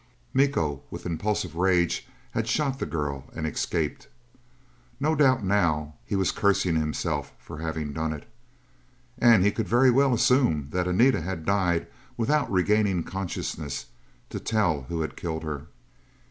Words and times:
Miko, 0.33 0.81
with 0.89 1.05
impulsive 1.05 1.55
rage 1.55 2.07
had 2.31 2.47
shot 2.47 2.79
the 2.79 2.87
girl 2.87 3.25
and 3.35 3.45
escaped. 3.45 4.07
No 4.99 5.13
doubt 5.13 5.43
now 5.45 5.93
he 6.03 6.15
was 6.15 6.31
cursing 6.31 6.75
himself 6.75 7.33
for 7.37 7.59
having 7.59 7.93
done 7.93 8.11
it. 8.11 8.27
And 9.19 9.45
he 9.45 9.51
could 9.51 9.67
very 9.67 9.91
well 9.91 10.11
assume 10.15 10.69
that 10.71 10.87
Anita 10.87 11.21
had 11.21 11.45
died 11.45 11.85
without 12.17 12.51
regaining 12.51 13.03
consciousness 13.03 13.85
to 14.31 14.39
tell 14.39 14.87
who 14.89 15.01
had 15.01 15.15
killed 15.15 15.43
her. 15.43 15.67